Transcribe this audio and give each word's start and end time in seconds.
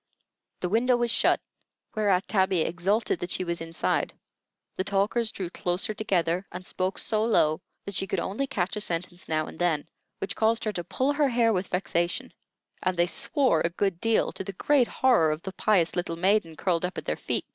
The 0.61 0.69
window 0.69 0.97
was 0.97 1.11
shut, 1.11 1.39
whereat 1.93 2.27
Tabby 2.27 2.61
exulted 2.61 3.19
that 3.19 3.29
she 3.29 3.43
was 3.43 3.61
inside; 3.61 4.15
the 4.75 4.83
talkers 4.83 5.29
drew 5.29 5.51
closer 5.51 5.93
together, 5.93 6.47
and 6.51 6.65
spoke 6.65 6.97
so 6.97 7.23
low 7.23 7.61
that 7.85 7.93
she 7.93 8.07
could 8.07 8.19
only 8.19 8.47
catch 8.47 8.75
a 8.75 8.81
sentence 8.81 9.29
now 9.29 9.45
and 9.45 9.59
then, 9.59 9.87
which 10.17 10.35
caused 10.35 10.63
her 10.63 10.73
to 10.73 10.83
pull 10.83 11.13
her 11.13 11.29
hair 11.29 11.53
with 11.53 11.67
vexation; 11.67 12.33
and 12.81 12.97
they 12.97 13.05
swore 13.05 13.61
a 13.61 13.69
good 13.69 14.01
deal, 14.01 14.31
to 14.31 14.43
the 14.43 14.53
great 14.53 14.87
horror 14.87 15.29
of 15.29 15.43
the 15.43 15.53
pious 15.53 15.95
little 15.95 16.15
maiden 16.17 16.55
curled 16.55 16.83
up 16.83 16.97
at 16.97 17.05
their 17.05 17.15
feet. 17.15 17.45